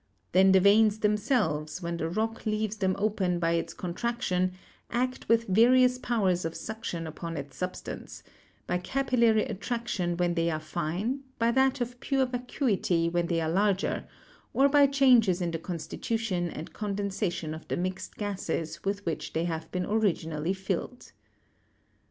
Then 0.31 0.51
the 0.51 0.59
veins 0.59 0.97
themselves, 0.97 1.83
when 1.83 1.97
the 1.97 2.09
rock 2.09 2.47
leaves 2.47 2.77
them 2.77 2.95
open 2.97 3.37
by 3.37 3.51
its 3.51 3.71
contraction, 3.75 4.53
act 4.89 5.29
with 5.29 5.45
various 5.45 5.99
powers 5.99 6.43
of 6.43 6.55
suction 6.55 7.05
upon 7.05 7.37
its 7.37 7.55
substance; 7.55 8.23
by 8.65 8.79
capillary 8.79 9.45
at 9.45 9.61
traction 9.61 10.17
when 10.17 10.33
they 10.33 10.49
are 10.49 10.59
fine, 10.59 11.19
by 11.37 11.51
that 11.51 11.81
of 11.81 11.99
pure 11.99 12.25
vacuity 12.25 13.09
when 13.09 13.27
they 13.27 13.39
are 13.41 13.51
larger, 13.51 14.07
or 14.55 14.67
by 14.67 14.87
changes 14.87 15.39
in 15.39 15.51
the 15.51 15.59
constitution 15.59 16.49
and 16.49 16.73
condensation 16.73 17.53
of 17.53 17.67
the 17.67 17.77
mixed 17.77 18.17
gases 18.17 18.83
with 18.83 19.05
which 19.05 19.33
they 19.33 19.43
have 19.43 19.71
been 19.71 19.85
originally 19.85 20.53
filled. 20.55 21.11